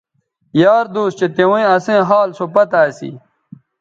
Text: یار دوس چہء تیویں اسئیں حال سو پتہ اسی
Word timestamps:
یار 0.61 0.85
دوس 0.93 1.11
چہء 1.19 1.29
تیویں 1.35 1.65
اسئیں 1.75 2.01
حال 2.09 2.29
سو 2.37 2.45
پتہ 2.55 2.79
اسی 2.89 3.11